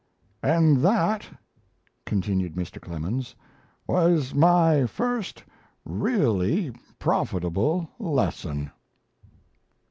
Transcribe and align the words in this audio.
And 0.41 0.77
that," 0.77 1.27
continued 2.07 2.55
Mr. 2.55 2.81
Clemens, 2.81 3.35
"was 3.85 4.33
my 4.33 4.87
first 4.87 5.43
really 5.85 6.71
profitable 6.97 7.87
lesson." 7.99 8.71